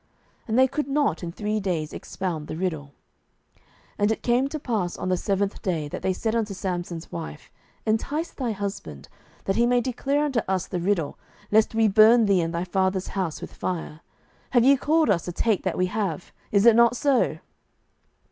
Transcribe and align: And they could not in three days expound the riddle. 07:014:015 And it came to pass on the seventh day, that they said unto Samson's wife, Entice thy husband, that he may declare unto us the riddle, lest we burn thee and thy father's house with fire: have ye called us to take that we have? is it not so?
And 0.47 0.57
they 0.57 0.67
could 0.67 0.87
not 0.87 1.21
in 1.21 1.31
three 1.31 1.59
days 1.59 1.93
expound 1.93 2.47
the 2.47 2.55
riddle. 2.55 2.95
07:014:015 3.99 3.99
And 3.99 4.11
it 4.11 4.23
came 4.23 4.47
to 4.47 4.59
pass 4.59 4.97
on 4.97 5.09
the 5.09 5.15
seventh 5.15 5.61
day, 5.61 5.87
that 5.89 6.01
they 6.01 6.11
said 6.11 6.35
unto 6.35 6.55
Samson's 6.55 7.11
wife, 7.11 7.51
Entice 7.85 8.31
thy 8.31 8.51
husband, 8.51 9.09
that 9.45 9.57
he 9.57 9.67
may 9.67 9.79
declare 9.79 10.25
unto 10.25 10.39
us 10.47 10.65
the 10.65 10.79
riddle, 10.79 11.19
lest 11.51 11.75
we 11.75 11.87
burn 11.87 12.25
thee 12.25 12.41
and 12.41 12.51
thy 12.51 12.63
father's 12.63 13.09
house 13.09 13.41
with 13.41 13.53
fire: 13.53 13.99
have 14.49 14.63
ye 14.63 14.75
called 14.75 15.11
us 15.11 15.25
to 15.25 15.31
take 15.31 15.61
that 15.61 15.77
we 15.77 15.85
have? 15.85 16.33
is 16.51 16.65
it 16.65 16.75
not 16.75 16.97
so? 16.97 17.37